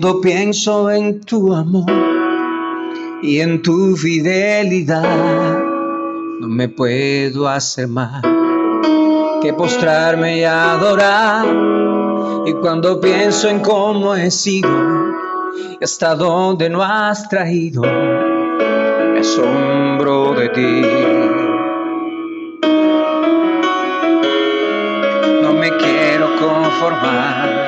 Cuando 0.00 0.20
pienso 0.20 0.88
en 0.92 1.22
tu 1.22 1.52
amor 1.52 1.90
y 3.20 3.40
en 3.40 3.60
tu 3.62 3.96
fidelidad, 3.96 5.58
no 6.38 6.46
me 6.46 6.68
puedo 6.68 7.48
hacer 7.48 7.88
más 7.88 8.22
que 9.42 9.52
postrarme 9.54 10.38
y 10.38 10.44
adorar. 10.44 11.48
Y 12.46 12.52
cuando 12.52 13.00
pienso 13.00 13.48
en 13.48 13.58
cómo 13.58 14.14
he 14.14 14.30
sido 14.30 14.70
hasta 15.82 16.14
dónde 16.14 16.70
no 16.70 16.80
has 16.80 17.28
traído, 17.28 17.82
me 17.82 19.18
asombro 19.18 20.32
de 20.34 20.48
ti. 20.50 20.82
No 25.42 25.54
me 25.54 25.76
quiero 25.76 26.36
conformar. 26.36 27.67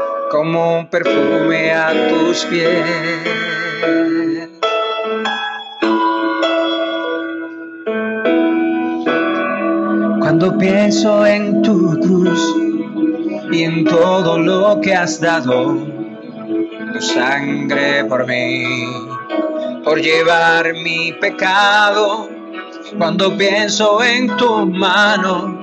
como 0.31 0.79
un 0.79 0.87
perfume 0.87 1.73
a 1.73 1.91
tus 2.07 2.45
pies. 2.45 2.87
Cuando 10.21 10.57
pienso 10.57 11.25
en 11.25 11.61
tu 11.61 11.99
cruz 11.99 12.55
y 13.51 13.63
en 13.63 13.83
todo 13.83 14.39
lo 14.39 14.79
que 14.79 14.95
has 14.95 15.19
dado, 15.19 15.85
tu 16.93 17.01
sangre 17.01 18.05
por 18.05 18.25
mí, 18.25 18.85
por 19.83 19.99
llevar 19.99 20.73
mi 20.75 21.11
pecado. 21.11 22.29
Cuando 22.97 23.37
pienso 23.37 24.01
en 24.01 24.37
tu 24.37 24.65
mano, 24.65 25.61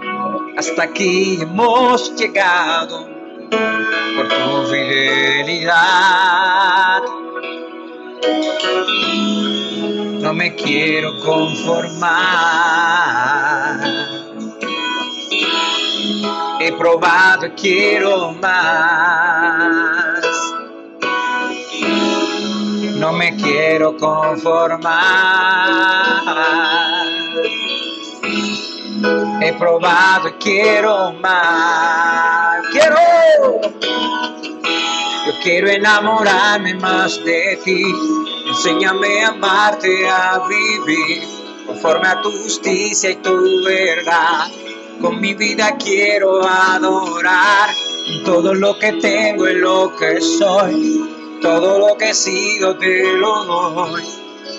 hasta 0.58 0.82
aquí 0.82 1.38
hemos 1.40 2.14
llegado 2.16 3.07
por 3.50 4.28
tu 4.28 4.66
fidelidad. 4.70 5.78
No 10.20 10.34
me 10.34 10.54
quiero 10.54 11.18
conformar. 11.20 12.18
He 16.60 16.72
probado 16.72 17.46
y 17.46 17.50
quiero 17.50 18.32
más. 18.32 20.26
No 22.96 23.12
me 23.12 23.36
quiero 23.36 23.96
conformar. 23.96 24.98
He 29.40 29.52
probado 29.52 30.28
y 30.28 30.32
quiero 30.32 31.12
más. 31.12 32.66
Quiero. 32.72 33.07
Yo 35.26 35.32
quiero 35.42 35.68
enamorarme 35.68 36.74
más 36.74 37.22
de 37.24 37.58
ti. 37.64 37.82
Enséñame 38.46 39.24
a 39.24 39.28
amarte, 39.28 40.08
a 40.08 40.40
vivir 40.48 41.22
conforme 41.66 42.08
a 42.08 42.22
tu 42.22 42.30
justicia 42.30 43.10
y 43.10 43.16
tu 43.16 43.64
verdad. 43.64 44.46
Con 45.00 45.20
mi 45.20 45.34
vida 45.34 45.76
quiero 45.76 46.42
adorar 46.42 47.68
todo 48.24 48.54
lo 48.54 48.78
que 48.78 48.94
tengo 48.94 49.48
y 49.48 49.54
lo 49.54 49.94
que 49.96 50.20
soy. 50.20 51.38
Todo 51.42 51.78
lo 51.78 51.96
que 51.96 52.10
he 52.10 52.14
sido 52.14 52.76
te 52.78 53.12
lo 53.12 53.44
doy. 53.44 54.02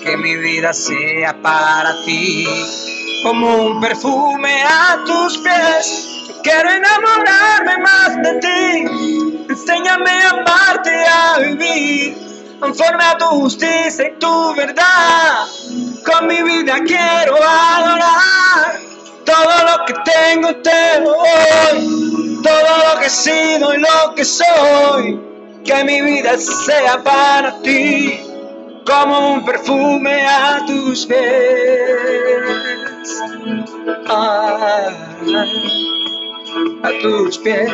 Que 0.04 0.16
mi 0.16 0.36
vida 0.36 0.72
sea 0.72 1.36
para 1.42 2.00
ti 2.04 2.46
como 3.22 3.56
un 3.56 3.80
perfume 3.80 4.62
a 4.62 5.02
tus 5.04 5.38
pies. 5.38 6.09
Quiero 6.42 6.70
enamorarme 6.70 7.78
más 7.78 8.16
de 8.22 8.34
ti. 8.40 9.46
Enséñame 9.48 10.10
a 10.10 10.30
amarte, 10.30 10.90
a 11.06 11.38
vivir 11.40 12.16
conforme 12.60 13.04
a 13.04 13.18
tu 13.18 13.26
justicia 13.26 14.08
y 14.08 14.18
tu 14.18 14.54
verdad. 14.54 15.46
Con 16.04 16.26
mi 16.26 16.42
vida 16.42 16.78
quiero 16.86 17.36
adorar. 17.36 18.80
Todo 19.24 19.64
lo 19.64 19.84
que 19.86 19.94
tengo 20.04 20.54
te 20.56 21.00
lo 21.00 21.12
doy. 21.12 22.40
Todo 22.42 22.94
lo 22.94 23.00
que 23.00 23.06
he 23.06 23.10
sido 23.10 23.74
y 23.74 23.78
lo 23.78 24.14
que 24.14 24.24
soy. 24.24 25.20
Que 25.64 25.84
mi 25.84 26.00
vida 26.00 26.38
sea 26.38 27.02
para 27.02 27.60
ti 27.60 28.18
como 28.86 29.34
un 29.34 29.44
perfume 29.44 30.26
a 30.26 30.64
tus 30.66 31.06
pies. 31.06 31.20
Ay, 34.08 35.99
a 36.82 36.90
tus 37.00 37.38
pies. 37.38 37.70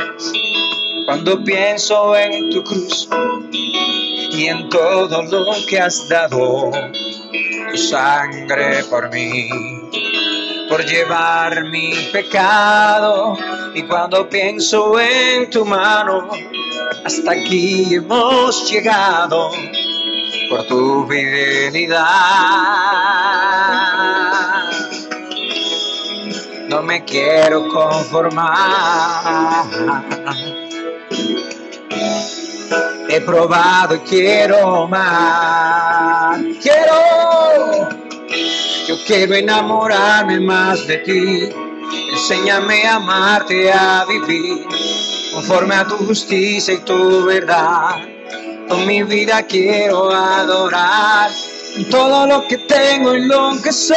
Cuando 1.06 1.42
pienso 1.44 2.16
en 2.16 2.50
tu 2.50 2.62
cruz 2.64 3.08
y 4.32 4.46
en 4.46 4.68
todo 4.68 5.22
lo 5.22 5.54
que 5.68 5.80
has 5.80 6.08
dado, 6.08 6.70
tu 7.70 7.76
sangre 7.76 8.82
por 8.90 9.12
mí, 9.12 9.48
por 10.68 10.84
llevar 10.84 11.64
mi 11.64 11.92
pecado. 12.12 13.36
Y 13.74 13.82
cuando 13.82 14.28
pienso 14.28 14.98
en 14.98 15.48
tu 15.50 15.64
mano, 15.64 16.28
hasta 17.04 17.32
aquí 17.32 17.94
hemos 17.94 18.70
llegado 18.70 19.50
por 20.48 20.66
tu 20.66 21.06
fidelidad. 21.06 22.04
Me 26.86 27.04
quiero 27.04 27.68
conformar. 27.68 29.64
He 33.08 33.20
probado 33.20 33.96
y 33.96 33.98
quiero 34.00 34.86
más. 34.86 36.38
Quiero. 36.62 37.88
Yo 38.86 38.96
quiero 39.06 39.34
enamorarme 39.34 40.40
más 40.40 40.86
de 40.86 40.98
ti. 40.98 41.48
Enséñame 42.12 42.84
a 42.86 42.96
amarte, 42.96 43.72
a 43.72 44.04
vivir 44.06 44.66
conforme 45.34 45.74
a 45.74 45.84
tu 45.86 45.96
justicia 45.96 46.74
y 46.74 46.78
tu 46.78 47.24
verdad. 47.24 47.96
Con 48.68 48.86
mi 48.86 49.02
vida 49.02 49.42
quiero 49.42 50.10
adorar 50.10 51.30
todo 51.90 52.26
lo 52.26 52.46
que 52.48 52.58
tengo 52.58 53.14
y 53.14 53.26
lo 53.26 53.52
que 53.62 53.72
soy, 53.72 53.96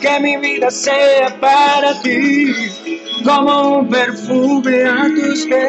Que 0.00 0.20
mi 0.20 0.36
vida 0.36 0.70
sea 0.70 1.40
para 1.40 2.00
ti 2.02 2.54
como 3.24 3.78
un 3.78 3.88
perfume 3.88 4.84
a 4.84 5.08
tus 5.08 5.44
pies. 5.46 5.68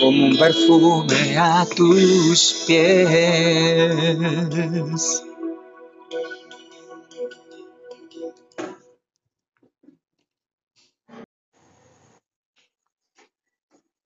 Como 0.00 0.26
un 0.26 0.36
perfume 0.36 1.36
a 1.38 1.64
tus 1.76 2.64
pies. 2.66 4.16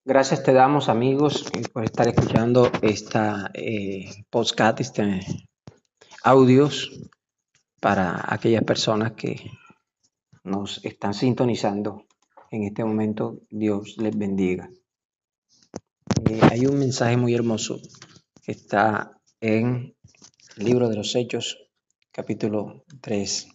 Gracias 0.03 0.43
te 0.43 0.55
damos 0.55 0.89
amigos 0.89 1.45
eh, 1.53 1.61
por 1.71 1.85
estar 1.85 2.09
escuchando 2.09 2.73
esta 2.81 3.51
eh, 3.53 4.09
podcast, 4.31 4.81
este 4.81 5.21
audios 6.25 6.91
para 7.81 8.25
aquellas 8.27 8.65
personas 8.65 9.13
que 9.13 9.51
nos 10.43 10.83
están 10.87 11.13
sintonizando 11.13 12.07
en 12.51 12.65
este 12.65 12.83
momento. 12.83 13.41
Dios 13.51 13.99
les 13.99 14.17
bendiga. 14.17 14.71
Eh, 16.31 16.41
hay 16.51 16.65
un 16.65 16.79
mensaje 16.79 17.19
muy 17.19 17.35
hermoso 17.35 17.79
que 18.43 18.53
está 18.53 19.21
en 19.43 19.95
el 20.57 20.65
libro 20.65 20.89
de 20.89 20.97
los 20.97 21.15
Hechos, 21.15 21.59
capítulo 22.11 22.87
3. 23.03 23.49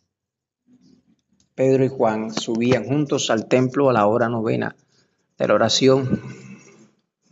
Pedro 1.55 1.85
y 1.85 1.89
Juan 1.89 2.31
subían 2.31 2.85
juntos 2.85 3.31
al 3.31 3.47
templo 3.47 3.89
a 3.89 3.93
la 3.93 4.05
hora 4.05 4.29
novena 4.29 4.75
de 5.37 5.47
la 5.47 5.53
oración 5.53 6.21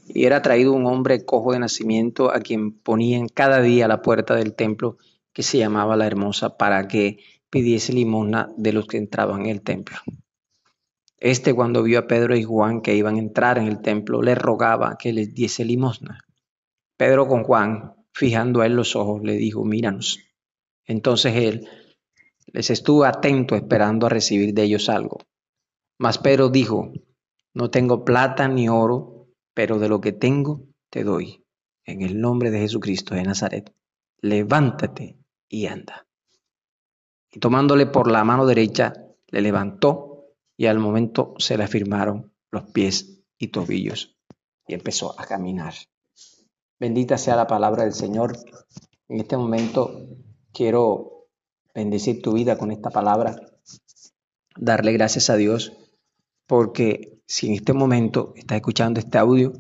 y 0.08 0.26
era 0.26 0.42
traído 0.42 0.74
un 0.74 0.86
hombre 0.86 1.26
cojo 1.26 1.54
de 1.54 1.60
nacimiento 1.60 2.32
a 2.32 2.40
quien 2.40 2.72
ponían 2.72 3.28
cada 3.28 3.62
día 3.62 3.88
la 3.88 4.02
puerta 4.02 4.36
del 4.36 4.54
templo 4.54 4.98
que 5.34 5.44
se 5.44 5.58
llamaba 5.58 5.96
la 5.96 6.06
Hermosa 6.06 6.58
para 6.58 6.88
que 6.88 7.20
pidiese 7.50 7.94
limosna 7.94 8.52
de 8.58 8.74
los 8.74 8.88
que 8.88 8.98
entraban 8.98 9.42
en 9.42 9.48
el 9.48 9.62
templo. 9.62 9.98
Este 11.18 11.54
cuando 11.54 11.84
vio 11.84 12.00
a 12.00 12.08
Pedro 12.08 12.36
y 12.36 12.44
Juan 12.44 12.82
que 12.82 12.96
iban 12.96 13.16
a 13.16 13.20
entrar 13.20 13.58
en 13.58 13.68
el 13.68 13.82
templo, 13.82 14.22
le 14.22 14.36
rogaba 14.36 14.98
que 15.00 15.14
les 15.14 15.34
diese 15.34 15.64
limosna. 15.64 16.20
Pedro 16.98 17.28
con 17.28 17.44
Juan, 17.44 17.94
fijando 18.12 18.62
a 18.62 18.66
él 18.66 18.76
los 18.76 18.96
ojos, 18.96 19.22
le 19.24 19.34
dijo, 19.34 19.64
míranos. 19.64 20.20
Entonces 20.86 21.36
él 21.36 21.68
les 22.48 22.70
estuvo 22.70 23.06
atento 23.06 23.56
esperando 23.56 24.06
a 24.06 24.10
recibir 24.10 24.54
de 24.54 24.64
ellos 24.64 24.90
algo. 24.90 25.20
Mas 25.98 26.18
Pedro 26.18 26.50
dijo, 26.50 26.92
no 27.54 27.70
tengo 27.70 28.04
plata 28.04 28.48
ni 28.48 28.70
oro, 28.70 29.28
pero 29.54 29.80
de 29.80 29.90
lo 29.90 30.02
que 30.02 30.12
tengo 30.12 30.68
te 30.90 31.04
doy. 31.04 31.46
En 31.86 32.02
el 32.02 32.20
nombre 32.20 32.50
de 32.50 32.60
Jesucristo 32.60 33.14
de 33.14 33.24
Nazaret, 33.24 33.74
levántate 34.22 35.20
y 35.50 35.68
anda. 35.68 36.08
Y 37.32 37.40
tomándole 37.40 37.86
por 37.86 38.10
la 38.10 38.24
mano 38.24 38.46
derecha, 38.46 38.94
le 39.28 39.42
levantó 39.42 40.14
y 40.56 40.68
al 40.68 40.80
momento 40.80 41.34
se 41.38 41.58
le 41.58 41.64
afirmaron 41.64 42.34
los 42.52 42.64
pies 42.72 43.24
y 43.38 43.50
tobillos 43.50 44.18
y 44.68 44.74
empezó 44.74 45.20
a 45.20 45.26
caminar. 45.26 45.74
Bendita 46.80 47.18
sea 47.18 47.36
la 47.36 47.48
palabra 47.48 47.84
del 47.84 47.94
Señor. 47.94 48.38
En 49.10 49.20
este 49.20 49.38
momento 49.38 50.08
quiero 50.54 51.28
bendecir 51.74 52.22
tu 52.22 52.34
vida 52.34 52.58
con 52.58 52.72
esta 52.72 52.90
palabra, 52.90 53.36
darle 54.56 54.94
gracias 54.94 55.30
a 55.30 55.36
Dios, 55.36 55.74
porque 56.46 57.13
si 57.26 57.48
en 57.48 57.54
este 57.54 57.74
momento 57.74 58.34
estás 58.36 58.58
escuchando 58.58 59.00
este 59.00 59.18
audio 59.18 59.54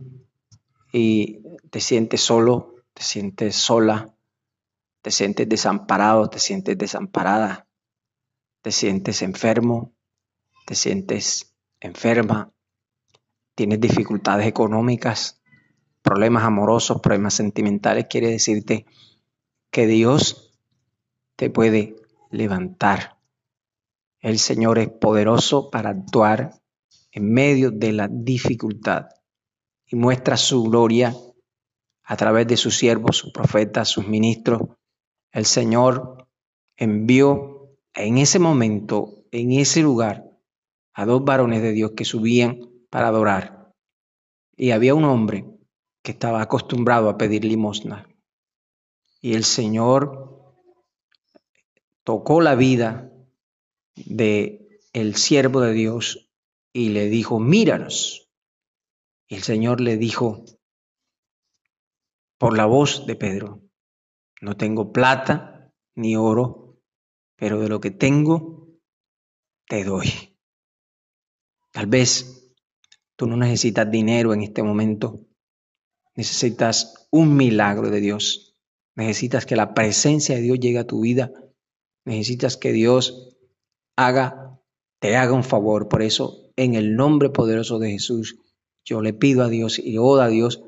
y 0.92 1.42
te 1.70 1.80
sientes 1.80 2.22
solo, 2.22 2.76
te 2.94 3.04
sientes 3.04 3.56
sola, 3.56 4.14
te 5.02 5.12
sientes 5.12 5.50
desamparado, 5.50 6.30
te 6.30 6.40
sientes 6.40 6.78
desamparada, 6.78 7.68
te 8.62 8.72
sientes 8.72 9.22
enfermo, 9.22 9.94
te 10.66 10.76
sientes 10.76 11.54
enferma, 11.80 12.52
tienes 13.56 13.82
dificultades 13.82 14.48
económicas, 14.48 15.42
problemas 16.02 16.44
amorosos, 16.44 17.02
problemas 17.02 17.34
sentimentales, 17.34 18.08
quiere 18.10 18.30
decirte 18.30 18.86
que 19.72 19.88
Dios 19.88 20.58
te 21.36 21.50
puede 21.50 21.96
levantar. 22.30 23.18
El 24.20 24.40
Señor 24.40 24.80
es 24.80 24.90
poderoso 24.90 25.70
para 25.70 25.90
actuar 25.90 26.63
en 27.14 27.32
medio 27.32 27.72
de 27.72 27.94
la 27.94 28.08
dificultad 28.10 29.08
y 29.86 29.96
muestra 29.96 30.36
su 30.36 30.64
gloria 30.64 31.16
a 32.04 32.18
través 32.18 32.48
de 32.48 32.58
sus 32.58 32.76
siervos, 32.76 33.18
sus 33.18 33.32
profetas, 33.32 33.88
sus 33.88 34.08
ministros, 34.08 34.62
el 35.32 35.46
Señor 35.46 36.28
envió 36.76 37.78
en 37.94 38.18
ese 38.18 38.40
momento, 38.40 39.26
en 39.32 39.52
ese 39.52 39.82
lugar, 39.82 40.26
a 40.94 41.06
dos 41.06 41.24
varones 41.24 41.62
de 41.62 41.72
Dios 41.72 41.92
que 41.96 42.06
subían 42.06 42.60
para 42.90 43.08
adorar. 43.08 43.72
Y 44.56 44.72
había 44.72 44.96
un 44.96 45.06
hombre 45.06 45.46
que 46.04 46.12
estaba 46.12 46.42
acostumbrado 46.42 47.10
a 47.10 47.18
pedir 47.18 47.46
limosna. 47.46 48.08
Y 49.22 49.36
el 49.36 49.44
Señor 49.44 50.54
tocó 52.04 52.42
la 52.42 52.56
vida 52.56 53.12
de 53.96 54.80
el 54.92 55.16
siervo 55.16 55.62
de 55.62 55.74
Dios 55.74 56.33
y 56.74 56.90
le 56.90 57.08
dijo, 57.08 57.40
míranos. 57.40 58.30
Y 59.28 59.36
el 59.36 59.44
Señor 59.44 59.80
le 59.80 59.98
dijo 59.98 60.44
por 62.38 62.58
la 62.58 62.66
voz 62.66 63.06
de 63.06 63.16
Pedro, 63.16 63.62
no 64.42 64.58
tengo 64.58 64.92
plata 64.92 65.72
ni 65.96 66.16
oro, 66.16 66.82
pero 67.38 67.60
de 67.60 67.70
lo 67.70 67.80
que 67.80 67.92
tengo, 67.92 68.68
te 69.68 69.84
doy. 69.84 70.38
Tal 71.72 71.88
vez 71.88 72.54
tú 73.16 73.28
no 73.28 73.38
necesitas 73.38 73.90
dinero 73.90 74.34
en 74.34 74.42
este 74.42 74.62
momento, 74.62 75.26
necesitas 76.16 77.08
un 77.12 77.38
milagro 77.38 77.90
de 77.90 78.02
Dios, 78.02 78.58
necesitas 78.96 79.46
que 79.46 79.56
la 79.56 79.74
presencia 79.74 80.36
de 80.36 80.42
Dios 80.42 80.60
llegue 80.60 80.80
a 80.80 80.88
tu 80.88 81.02
vida, 81.02 81.32
necesitas 82.06 82.58
que 82.58 82.72
Dios 82.72 83.38
haga, 83.96 84.60
te 85.00 85.16
haga 85.16 85.34
un 85.34 85.44
favor. 85.44 85.88
Por 85.88 86.02
eso, 86.02 86.43
en 86.56 86.76
el 86.76 86.96
nombre 86.96 87.30
poderoso 87.30 87.80
de 87.80 87.92
Jesús, 87.92 88.38
yo 88.86 89.02
le 89.02 89.14
pido 89.14 89.44
a 89.44 89.50
Dios 89.50 89.80
y 89.80 89.98
oda 89.98 90.26
a 90.26 90.30
Dios 90.30 90.64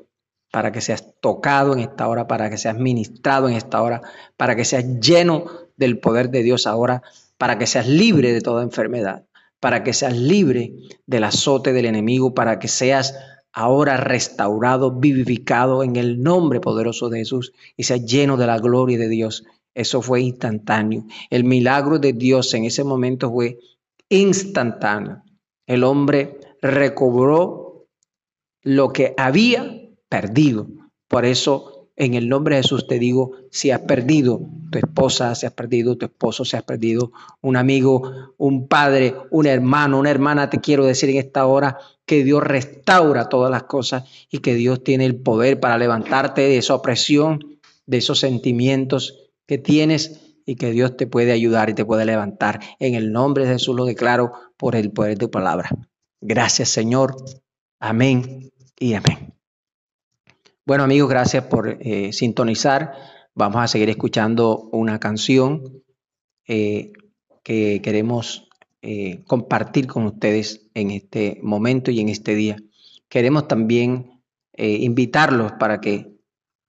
para 0.50 0.72
que 0.72 0.80
seas 0.80 1.14
tocado 1.20 1.74
en 1.74 1.80
esta 1.80 2.08
hora, 2.08 2.26
para 2.26 2.48
que 2.48 2.58
seas 2.58 2.78
ministrado 2.78 3.48
en 3.48 3.54
esta 3.54 3.82
hora, 3.82 4.02
para 4.36 4.56
que 4.56 4.64
seas 4.64 5.00
lleno 5.00 5.46
del 5.76 5.98
poder 5.98 6.30
de 6.30 6.42
Dios 6.42 6.66
ahora, 6.66 7.02
para 7.36 7.58
que 7.58 7.66
seas 7.66 7.88
libre 7.88 8.32
de 8.32 8.40
toda 8.40 8.62
enfermedad, 8.62 9.26
para 9.60 9.84
que 9.84 9.92
seas 9.92 10.16
libre 10.16 10.72
del 11.06 11.24
azote 11.24 11.72
del 11.72 11.84
enemigo, 11.84 12.34
para 12.34 12.58
que 12.58 12.68
seas 12.68 13.14
ahora 13.52 13.96
restaurado, 13.96 14.92
vivificado 14.92 15.82
en 15.82 15.96
el 15.96 16.22
nombre 16.22 16.60
poderoso 16.60 17.08
de 17.08 17.18
Jesús 17.18 17.52
y 17.76 17.84
seas 17.84 18.04
lleno 18.04 18.36
de 18.36 18.46
la 18.46 18.58
gloria 18.58 18.98
de 18.98 19.08
Dios. 19.08 19.44
Eso 19.74 20.00
fue 20.00 20.22
instantáneo. 20.22 21.04
El 21.28 21.44
milagro 21.44 21.98
de 21.98 22.14
Dios 22.14 22.54
en 22.54 22.64
ese 22.64 22.84
momento 22.84 23.30
fue 23.30 23.58
instantáneo. 24.08 25.22
El 25.66 25.84
hombre 25.84 26.38
recobró 26.62 27.86
lo 28.62 28.92
que 28.92 29.14
había 29.16 29.80
perdido. 30.08 30.66
Por 31.08 31.24
eso, 31.24 31.88
en 31.96 32.14
el 32.14 32.28
nombre 32.28 32.56
de 32.56 32.62
Jesús 32.62 32.86
te 32.86 32.98
digo, 32.98 33.32
si 33.50 33.70
has 33.70 33.80
perdido 33.80 34.40
tu 34.70 34.78
esposa, 34.78 35.34
si 35.34 35.46
has 35.46 35.52
perdido 35.52 35.96
tu 35.96 36.06
esposo, 36.06 36.44
si 36.44 36.56
has 36.56 36.62
perdido 36.62 37.12
un 37.40 37.56
amigo, 37.56 38.34
un 38.36 38.68
padre, 38.68 39.14
un 39.30 39.46
hermano, 39.46 39.98
una 39.98 40.10
hermana, 40.10 40.50
te 40.50 40.60
quiero 40.60 40.84
decir 40.84 41.10
en 41.10 41.16
esta 41.16 41.46
hora 41.46 41.78
que 42.04 42.22
Dios 42.22 42.42
restaura 42.42 43.28
todas 43.28 43.50
las 43.50 43.64
cosas 43.64 44.04
y 44.30 44.38
que 44.38 44.54
Dios 44.54 44.84
tiene 44.84 45.06
el 45.06 45.16
poder 45.16 45.58
para 45.58 45.78
levantarte 45.78 46.42
de 46.42 46.58
esa 46.58 46.74
opresión, 46.74 47.58
de 47.86 47.98
esos 47.98 48.20
sentimientos 48.20 49.30
que 49.46 49.58
tienes 49.58 50.20
y 50.44 50.54
que 50.56 50.70
Dios 50.70 50.96
te 50.96 51.06
puede 51.06 51.32
ayudar 51.32 51.70
y 51.70 51.74
te 51.74 51.84
puede 51.84 52.04
levantar. 52.04 52.60
En 52.78 52.94
el 52.94 53.12
nombre 53.12 53.44
de 53.44 53.54
Jesús 53.54 53.74
lo 53.74 53.84
declaro 53.84 54.32
por 54.56 54.76
el 54.76 54.90
poder 54.92 55.12
de 55.12 55.26
tu 55.26 55.30
palabra. 55.30 55.70
Gracias 56.20 56.68
Señor. 56.70 57.16
Amén 57.78 58.50
y 58.78 58.94
amén. 58.94 59.34
Bueno 60.64 60.84
amigos, 60.84 61.08
gracias 61.08 61.44
por 61.44 61.78
eh, 61.80 62.12
sintonizar. 62.12 62.92
Vamos 63.34 63.62
a 63.62 63.68
seguir 63.68 63.88
escuchando 63.90 64.68
una 64.72 64.98
canción 64.98 65.84
eh, 66.48 66.92
que 67.44 67.80
queremos 67.82 68.48
eh, 68.82 69.22
compartir 69.26 69.86
con 69.86 70.06
ustedes 70.06 70.68
en 70.74 70.90
este 70.90 71.38
momento 71.42 71.90
y 71.90 72.00
en 72.00 72.08
este 72.08 72.34
día. 72.34 72.56
Queremos 73.08 73.46
también 73.46 74.22
invitarlos 74.58 75.52
para 75.52 75.82
que 75.82 76.16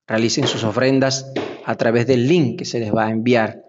realicen 0.05 0.45
sus 0.45 0.65
ofrendas 0.65 1.31
a 1.65 1.75
través 1.75 2.05
del 2.05 2.27
link 2.27 2.59
que 2.59 2.65
se 2.65 2.79
les 2.81 2.93
va 2.93 3.07
a 3.07 3.11
enviar 3.11 3.63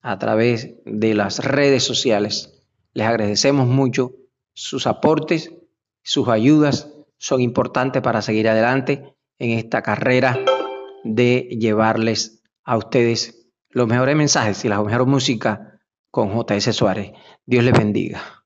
a 0.00 0.18
través 0.18 0.74
de 0.84 1.14
las 1.14 1.44
redes 1.44 1.82
sociales. 1.82 2.63
Les 2.94 3.06
agradecemos 3.06 3.66
mucho 3.66 4.12
sus 4.54 4.86
aportes, 4.86 5.52
sus 6.02 6.28
ayudas 6.28 6.94
son 7.18 7.40
importantes 7.40 8.02
para 8.02 8.22
seguir 8.22 8.48
adelante 8.48 9.14
en 9.38 9.50
esta 9.50 9.82
carrera 9.82 10.38
de 11.02 11.48
llevarles 11.60 12.42
a 12.62 12.76
ustedes 12.76 13.48
los 13.68 13.88
mejores 13.88 14.16
mensajes 14.16 14.64
y 14.64 14.68
la 14.68 14.80
mejor 14.82 15.06
música 15.06 15.80
con 16.10 16.30
JS 16.30 16.74
Suárez. 16.74 17.12
Dios 17.44 17.64
les 17.64 17.76
bendiga. 17.76 18.43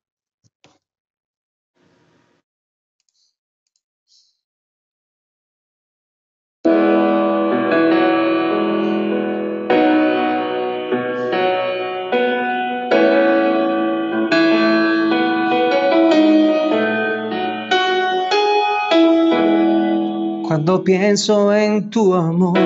Pienso 20.85 21.53
en 21.53 21.91
tu 21.91 22.15
amor 22.15 22.59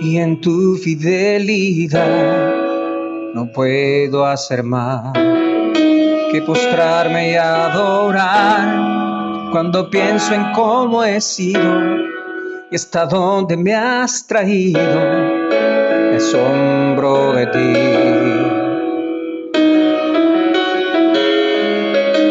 y 0.00 0.16
en 0.18 0.40
tu 0.40 0.76
fidelidad, 0.76 2.54
no 3.34 3.52
puedo 3.52 4.24
hacer 4.24 4.62
más 4.62 5.12
que 5.12 6.42
postrarme 6.46 7.32
y 7.32 7.34
adorar 7.34 8.92
cuando 9.52 9.90
pienso 9.90 10.32
en 10.34 10.52
cómo 10.52 11.04
he 11.04 11.20
sido 11.20 11.98
y 12.70 12.74
hasta 12.74 13.04
dónde 13.04 13.56
me 13.56 13.74
has 13.74 14.26
traído. 14.26 14.80
Me 14.80 16.16
asombro 16.16 17.32
de 17.34 17.46
ti. 17.46 17.72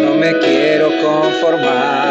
No 0.04 0.16
me 0.16 0.40
quiero 0.40 0.90
conformar. 1.04 2.11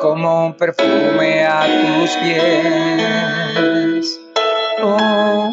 como 0.00 0.46
un 0.46 0.54
perfume 0.54 1.44
a 1.44 1.64
tus 1.64 2.16
pies. 2.16 4.20
Oh, 4.82 5.52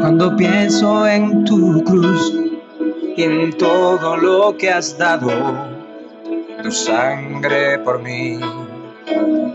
Cuando 0.00 0.36
pienso 0.36 1.06
en 1.06 1.44
tu 1.44 1.82
cruz 1.84 2.34
y 3.16 3.22
en 3.22 3.56
todo 3.56 4.16
lo 4.16 4.56
que 4.56 4.70
has 4.70 4.98
dado, 4.98 5.30
tu 6.62 6.70
sangre 6.70 7.78
por 7.78 8.02
mí, 8.02 8.38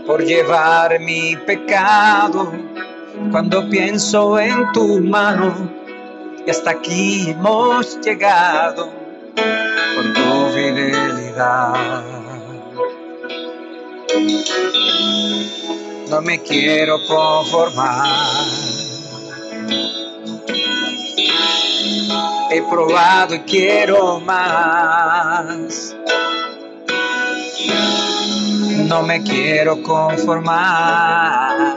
por 0.06 0.24
llevar 0.24 0.98
mi 1.00 1.36
pecado. 1.36 2.52
Cuando 3.30 3.68
pienso 3.68 4.38
en 4.38 4.72
tu 4.72 5.00
mano 5.00 5.52
y 6.46 6.50
hasta 6.50 6.70
aquí 6.70 7.30
hemos 7.30 8.00
llegado 8.00 8.97
por 9.94 10.12
tu 10.14 10.50
fidelidad. 10.54 12.04
No 16.10 16.22
me 16.22 16.38
quiero 16.40 16.98
conformar. 17.06 18.06
He 22.50 22.62
probado 22.62 23.34
y 23.34 23.40
quiero 23.40 24.18
más. 24.20 25.94
No 28.88 29.02
me 29.02 29.22
quiero 29.22 29.82
conformar. 29.82 31.76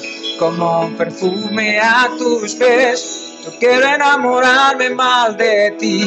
como 0.41 0.81
un 0.87 0.97
perfume 0.97 1.79
a 1.79 2.09
tus 2.17 2.55
pies. 2.55 3.35
Yo 3.45 3.51
quiero 3.59 3.85
enamorarme 3.85 4.89
más 4.89 5.37
de 5.37 5.75
ti. 5.77 6.01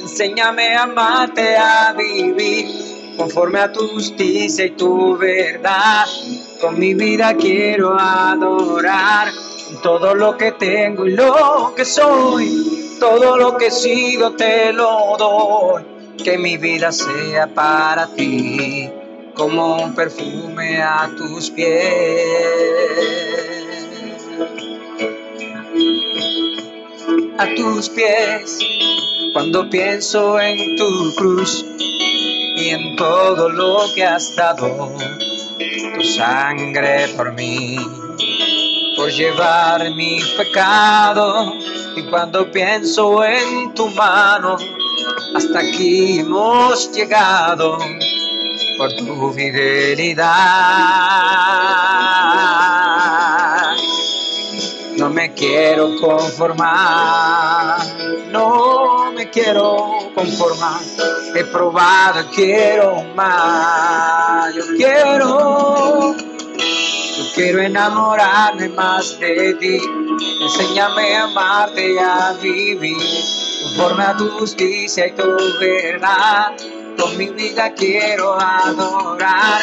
Enséñame 0.00 0.74
a 0.74 0.82
amarte, 0.82 1.56
a 1.56 1.92
vivir 1.92 3.14
conforme 3.16 3.60
a 3.60 3.70
tu 3.70 3.86
justicia 3.86 4.64
y 4.64 4.70
tu 4.70 5.16
verdad. 5.16 6.06
Con 6.60 6.76
mi 6.76 6.94
vida 6.94 7.34
quiero 7.34 7.96
adorar 7.96 9.28
todo 9.80 10.12
lo 10.12 10.36
que 10.36 10.50
tengo 10.50 11.06
y 11.06 11.12
lo 11.12 11.72
que 11.76 11.84
soy. 11.84 12.96
Todo 12.98 13.36
lo 13.36 13.56
que 13.56 13.68
he 13.68 13.70
sido 13.70 14.32
te 14.34 14.72
lo 14.72 15.16
doy. 15.16 15.84
Que 16.24 16.36
mi 16.36 16.56
vida 16.56 16.90
sea 16.90 17.46
para 17.46 18.08
ti 18.08 18.90
como 19.34 19.84
un 19.84 19.94
perfume 19.94 20.82
a 20.82 21.08
tus 21.16 21.48
pies. 21.52 23.47
A 27.38 27.54
tus 27.54 27.88
pies 27.90 28.58
cuando 29.32 29.70
pienso 29.70 30.40
en 30.40 30.74
tu 30.76 31.14
cruz 31.14 31.64
y 32.56 32.70
en 32.70 32.96
todo 32.96 33.48
lo 33.48 33.86
que 33.94 34.04
has 34.04 34.34
dado, 34.34 34.92
tu 35.94 36.02
sangre 36.02 37.06
por 37.16 37.32
mí, 37.34 37.76
por 38.96 39.10
llevar 39.10 39.94
mi 39.94 40.20
pecado. 40.36 41.54
Y 41.94 42.02
cuando 42.10 42.50
pienso 42.50 43.24
en 43.24 43.72
tu 43.74 43.86
mano, 43.90 44.56
hasta 45.34 45.60
aquí 45.60 46.18
hemos 46.18 46.90
llegado 46.90 47.78
por 48.76 48.92
tu 48.94 49.32
fidelidad. 49.32 50.26
Quiero 55.38 55.96
conformar, 56.00 57.78
no 58.30 59.12
me 59.12 59.30
quiero 59.30 60.10
conformar. 60.14 60.80
He 61.34 61.44
probado, 61.44 62.28
quiero 62.34 63.04
más. 63.14 64.54
Yo 64.54 64.62
quiero, 64.76 66.16
yo 66.16 67.24
quiero 67.34 67.60
enamorarme 67.60 68.68
más 68.70 69.18
de 69.20 69.54
ti. 69.54 69.78
Enséñame 70.42 71.16
a 71.16 71.24
amarte 71.24 71.92
y 71.92 71.98
a 71.98 72.32
vivir 72.40 72.96
conforme 73.62 74.02
a 74.04 74.16
tu 74.16 74.28
justicia 74.38 75.06
y 75.06 75.12
tu 75.12 75.36
verdad. 75.60 76.52
Con 76.98 77.16
mi 77.16 77.28
vida 77.28 77.72
quiero 77.74 78.36
adorar 78.40 79.62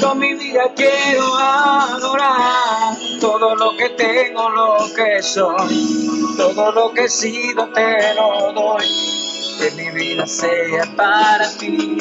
Con 0.00 0.18
mi 0.18 0.34
vida 0.34 0.72
quiero 0.76 1.34
adorar 1.34 2.96
todo 3.20 3.56
lo 3.56 3.76
que 3.76 3.88
tengo, 3.90 4.48
lo 4.48 4.76
que 4.94 5.22
soy, 5.22 6.34
todo 6.36 6.72
lo 6.72 6.92
que 6.92 7.04
he 7.04 7.08
sido 7.08 7.68
te 7.72 8.14
lo 8.14 8.52
doy. 8.52 8.86
Que 9.58 9.70
mi 9.72 9.90
vida 9.90 10.24
sea 10.26 10.84
para 10.96 11.50
ti 11.58 11.98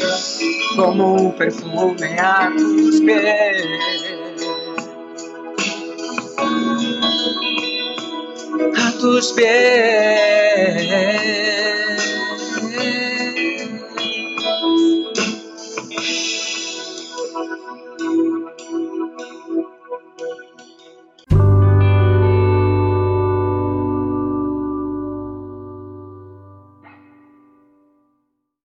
como 0.75 1.13
un 1.15 1.35
perfume 1.35 2.19
a 2.19 2.51
tus 2.55 3.01
pies. 3.01 3.63
A 8.75 8.91
tus 8.99 9.33
pies. 9.33 10.87